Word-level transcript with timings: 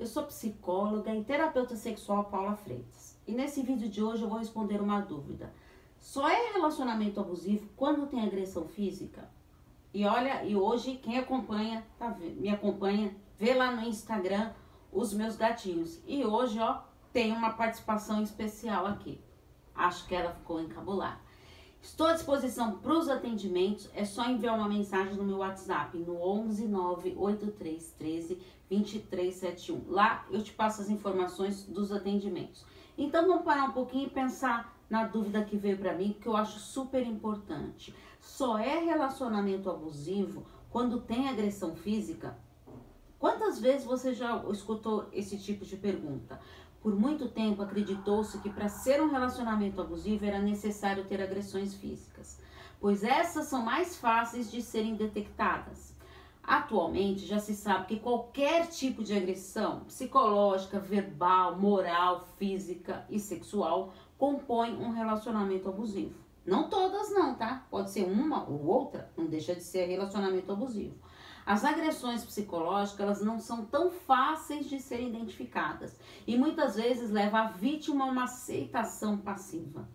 Eu 0.00 0.06
sou 0.06 0.22
psicóloga 0.22 1.14
e 1.14 1.22
terapeuta 1.22 1.76
sexual 1.76 2.24
Paula 2.24 2.56
Freitas. 2.56 3.20
E 3.26 3.34
nesse 3.34 3.60
vídeo 3.60 3.86
de 3.86 4.02
hoje 4.02 4.22
eu 4.22 4.30
vou 4.30 4.38
responder 4.38 4.80
uma 4.80 4.98
dúvida. 4.98 5.52
Só 5.98 6.26
é 6.26 6.52
relacionamento 6.54 7.20
abusivo 7.20 7.68
quando 7.76 8.06
tem 8.06 8.24
agressão 8.24 8.66
física? 8.66 9.28
E 9.92 10.06
olha, 10.06 10.42
e 10.42 10.56
hoje 10.56 10.96
quem 10.96 11.18
acompanha, 11.18 11.86
tá, 11.98 12.16
me 12.18 12.48
acompanha, 12.48 13.14
vê 13.38 13.52
lá 13.52 13.72
no 13.72 13.86
Instagram 13.86 14.54
os 14.90 15.12
meus 15.12 15.36
gatinhos. 15.36 16.00
E 16.06 16.24
hoje, 16.24 16.58
ó, 16.58 16.80
tem 17.12 17.30
uma 17.30 17.52
participação 17.52 18.22
especial 18.22 18.86
aqui. 18.86 19.20
Acho 19.74 20.06
que 20.06 20.14
ela 20.14 20.32
ficou 20.32 20.62
encabulada. 20.62 21.20
Estou 21.82 22.06
à 22.06 22.12
disposição 22.12 22.78
para 22.78 22.92
os 22.92 23.08
atendimentos. 23.08 23.88
É 23.94 24.04
só 24.04 24.28
enviar 24.28 24.56
uma 24.56 24.68
mensagem 24.68 25.14
no 25.14 25.24
meu 25.24 25.38
WhatsApp 25.38 25.96
no 25.98 26.20
11 26.20 26.68
98313 26.68 28.38
2371. 28.68 29.84
Lá 29.88 30.26
eu 30.30 30.42
te 30.42 30.52
passo 30.52 30.82
as 30.82 30.90
informações 30.90 31.64
dos 31.64 31.90
atendimentos. 31.90 32.64
Então 32.96 33.26
vamos 33.26 33.44
parar 33.44 33.64
um 33.64 33.72
pouquinho 33.72 34.06
e 34.06 34.10
pensar 34.10 34.76
na 34.90 35.04
dúvida 35.04 35.44
que 35.44 35.56
veio 35.56 35.78
para 35.78 35.94
mim, 35.94 36.16
que 36.20 36.26
eu 36.26 36.36
acho 36.36 36.58
super 36.58 37.06
importante. 37.06 37.94
Só 38.20 38.58
é 38.58 38.78
relacionamento 38.78 39.70
abusivo 39.70 40.44
quando 40.68 41.00
tem 41.00 41.28
agressão 41.28 41.74
física? 41.74 42.36
Quantas 43.18 43.60
vezes 43.60 43.84
você 43.84 44.14
já 44.14 44.42
escutou 44.50 45.08
esse 45.12 45.38
tipo 45.38 45.64
de 45.64 45.76
pergunta? 45.76 46.40
Por 46.82 46.98
muito 46.98 47.28
tempo 47.28 47.62
acreditou-se 47.62 48.38
que 48.38 48.48
para 48.48 48.68
ser 48.68 49.02
um 49.02 49.10
relacionamento 49.10 49.80
abusivo 49.82 50.24
era 50.24 50.38
necessário 50.38 51.04
ter 51.04 51.22
agressões 51.22 51.74
físicas, 51.74 52.40
pois 52.80 53.04
essas 53.04 53.46
são 53.46 53.62
mais 53.62 53.98
fáceis 53.98 54.50
de 54.50 54.62
serem 54.62 54.94
detectadas. 54.94 55.94
Atualmente 56.42 57.26
já 57.26 57.38
se 57.38 57.54
sabe 57.54 57.86
que 57.86 58.00
qualquer 58.00 58.66
tipo 58.68 59.04
de 59.04 59.14
agressão 59.14 59.80
psicológica, 59.80 60.80
verbal, 60.80 61.58
moral, 61.58 62.26
física 62.38 63.04
e 63.10 63.20
sexual 63.20 63.92
compõe 64.16 64.74
um 64.76 64.90
relacionamento 64.90 65.68
abusivo. 65.68 66.18
Não 66.46 66.70
todas 66.70 67.12
não, 67.12 67.34
tá? 67.34 67.66
Pode 67.70 67.90
ser 67.90 68.04
uma 68.04 68.48
ou 68.48 68.64
outra, 68.66 69.10
não 69.16 69.26
deixa 69.26 69.54
de 69.54 69.62
ser 69.62 69.84
relacionamento 69.84 70.50
abusivo. 70.50 70.94
As 71.50 71.64
agressões 71.64 72.24
psicológicas 72.24 73.00
elas 73.00 73.22
não 73.22 73.40
são 73.40 73.64
tão 73.64 73.90
fáceis 73.90 74.66
de 74.66 74.78
serem 74.78 75.08
identificadas 75.08 75.98
e 76.24 76.36
muitas 76.36 76.76
vezes 76.76 77.10
leva 77.10 77.40
a 77.40 77.48
vítima 77.48 78.04
a 78.04 78.08
uma 78.08 78.22
aceitação 78.22 79.18
passiva. 79.18 79.88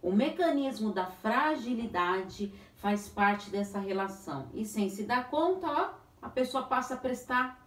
O 0.00 0.10
mecanismo 0.10 0.90
da 0.90 1.04
fragilidade 1.04 2.50
faz 2.76 3.10
parte 3.10 3.50
dessa 3.50 3.78
relação 3.78 4.48
e 4.54 4.64
sem 4.64 4.88
se 4.88 5.04
dar 5.04 5.28
conta, 5.28 5.66
ó, 5.66 5.90
a 6.22 6.30
pessoa 6.30 6.62
passa 6.62 6.94
a 6.94 6.96
prestar 6.96 7.62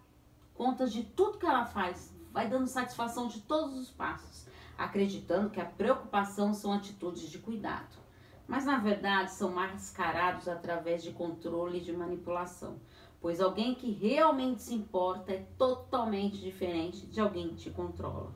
contas 0.56 0.92
de 0.92 1.04
tudo 1.04 1.38
que 1.38 1.46
ela 1.46 1.68
faz, 1.68 2.12
vai 2.32 2.50
dando 2.50 2.66
satisfação 2.66 3.28
de 3.28 3.42
todos 3.42 3.78
os 3.78 3.92
passos, 3.92 4.48
acreditando 4.76 5.52
que 5.52 5.62
a 5.62 5.66
preocupação 5.66 6.52
são 6.52 6.74
atitudes 6.74 7.30
de 7.30 7.38
cuidado. 7.38 8.04
Mas 8.48 8.66
na 8.66 8.80
verdade 8.80 9.32
são 9.34 9.52
mascarados 9.52 10.48
através 10.48 11.04
de 11.04 11.12
controle 11.12 11.78
e 11.78 11.82
de 11.82 11.94
manipulação 11.94 12.80
pois 13.20 13.42
alguém 13.42 13.76
que 13.76 13.92
realmente 13.92 14.62
se 14.62 14.74
importa 14.74 15.34
é 15.34 15.46
totalmente 15.58 16.40
diferente 16.40 17.06
de 17.08 17.20
alguém 17.20 17.50
que 17.50 17.56
te 17.56 17.70
controla. 17.70 18.34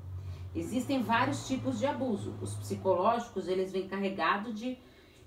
Existem 0.55 1.03
vários 1.03 1.47
tipos 1.47 1.77
de 1.77 1.85
abuso. 1.85 2.35
Os 2.41 2.55
psicológicos, 2.55 3.47
eles 3.47 3.71
vêm 3.71 3.87
carregados 3.87 4.59
de, 4.59 4.77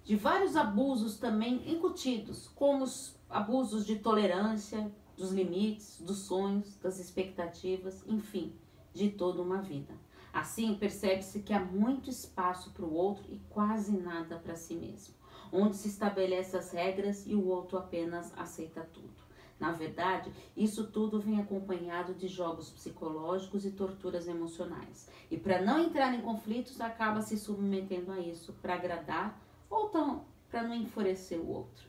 de 0.05 0.17
vários 0.17 0.57
abusos 0.57 1.17
também 1.17 1.63
incutidos, 1.71 2.49
como 2.49 2.85
os 2.85 3.17
abusos 3.31 3.87
de 3.87 3.97
tolerância, 3.97 4.91
dos 5.17 5.31
limites, 5.31 6.01
dos 6.01 6.19
sonhos, 6.23 6.77
das 6.79 6.99
expectativas, 6.99 8.05
enfim, 8.07 8.53
de 8.93 9.11
toda 9.11 9.41
uma 9.41 9.63
vida. 9.63 9.95
Assim, 10.33 10.75
percebe-se 10.75 11.41
que 11.41 11.53
há 11.53 11.61
muito 11.61 12.09
espaço 12.09 12.71
para 12.73 12.85
o 12.85 12.95
outro 12.95 13.25
e 13.29 13.39
quase 13.51 13.93
nada 13.93 14.39
para 14.39 14.57
si 14.57 14.75
mesmo, 14.75 15.15
onde 15.53 15.77
se 15.77 15.89
estabelece 15.89 16.57
as 16.57 16.73
regras 16.73 17.27
e 17.27 17.35
o 17.35 17.47
outro 17.47 17.77
apenas 17.79 18.33
aceita 18.37 18.81
tudo. 18.93 19.23
Na 19.63 19.71
verdade, 19.71 20.33
isso 20.57 20.91
tudo 20.91 21.21
vem 21.21 21.41
acompanhado 21.41 22.15
de 22.15 22.27
jogos 22.27 22.69
psicológicos 22.69 23.65
e 23.65 23.71
torturas 23.71 24.27
emocionais. 24.27 25.09
E 25.31 25.39
para 25.39 25.63
não 25.63 25.79
entrar 25.79 26.13
em 26.13 26.21
conflitos, 26.21 26.81
acaba 26.81 27.23
se 27.23 27.39
submetendo 27.39 28.11
a 28.11 28.19
isso 28.19 28.53
para 28.55 28.75
agradar 28.75 29.41
ou 29.71 29.89
para 29.89 30.65
não 30.65 30.75
enfurecer 30.75 31.39
o 31.39 31.49
outro. 31.49 31.89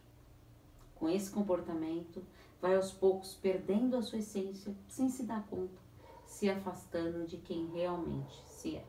Com 0.93 1.09
esse 1.09 1.31
comportamento, 1.31 2.23
vai 2.61 2.75
aos 2.75 2.91
poucos 2.91 3.33
perdendo 3.33 3.97
a 3.97 4.03
sua 4.03 4.19
essência 4.19 4.77
sem 4.87 5.09
se 5.09 5.23
dar 5.23 5.41
conta, 5.47 5.81
se 6.27 6.47
afastando 6.47 7.25
de 7.25 7.37
quem 7.37 7.71
realmente 7.71 8.39
se 8.45 8.75
é. 8.75 8.85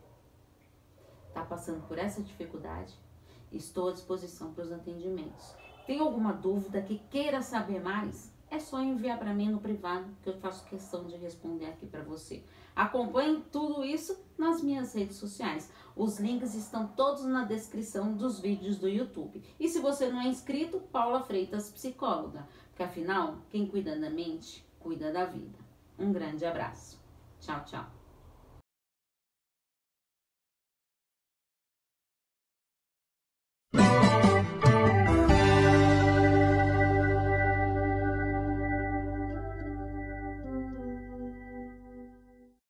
Está 1.29 1.43
passando 1.43 1.89
por 1.89 1.97
essa 1.99 2.23
dificuldade? 2.23 2.95
Estou 3.51 3.89
à 3.89 3.93
disposição 3.93 4.53
para 4.53 4.65
os 4.65 4.73
atendimentos. 4.73 5.55
Tem 5.87 6.01
alguma 6.01 6.35
dúvida 6.35 6.83
que 6.83 6.99
queira 7.11 7.41
saber 7.41 7.83
mais? 7.83 8.35
É 8.55 8.61
só 8.61 8.81
enviar 8.81 9.19
para 9.19 9.35
mim 9.35 9.51
no 9.51 9.61
privado 9.61 10.07
que 10.23 10.29
eu 10.29 10.39
faço 10.39 10.65
questão 10.67 11.05
de 11.07 11.17
responder 11.17 11.67
aqui 11.67 11.87
para 11.87 12.03
você. 12.03 12.43
Acompanhe 12.75 13.45
tudo 13.51 13.85
isso 13.85 14.17
nas 14.39 14.63
minhas 14.63 14.95
redes 14.95 15.17
sociais. 15.17 15.71
Os 15.97 16.19
links 16.19 16.55
estão 16.55 16.87
todos 16.87 17.25
na 17.25 17.45
descrição 17.45 18.15
dos 18.15 18.41
vídeos 18.41 18.79
do 18.79 18.89
YouTube. 18.89 19.43
E 19.59 19.69
se 19.69 19.81
você 19.81 20.09
não 20.09 20.21
é 20.21 20.29
inscrito, 20.29 20.81
Paula 20.93 21.23
Freitas 21.23 21.71
Psicóloga, 21.71 22.49
porque 22.69 22.83
afinal, 22.83 23.39
quem 23.51 23.67
cuida 23.67 23.99
da 23.99 24.11
mente, 24.11 24.65
cuida 24.79 25.13
da 25.13 25.25
vida. 25.25 25.59
Um 25.99 26.13
grande 26.13 26.45
abraço. 26.45 27.01
Tchau, 27.41 27.65
tchau. 27.65 28.04